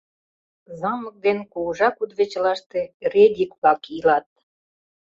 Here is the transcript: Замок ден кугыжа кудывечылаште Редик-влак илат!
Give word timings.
Замок 0.79 1.15
ден 1.25 1.39
кугыжа 1.51 1.89
кудывечылаште 1.97 2.79
Редик-влак 3.13 3.81
илат! 3.97 4.27